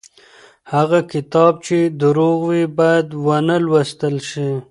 هغه 0.73 0.99
کتاب 1.13 1.53
چې 1.65 1.77
دروغ 2.01 2.37
وي 2.49 2.63
بايد 2.77 3.07
ونه 3.25 3.55
لوستل 3.65 4.15
شي. 4.29 4.51